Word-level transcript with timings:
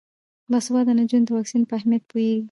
باسواده 0.51 0.91
نجونې 0.99 1.25
د 1.27 1.29
واکسین 1.37 1.61
په 1.67 1.73
اهمیت 1.79 2.03
پوهیږي. 2.09 2.39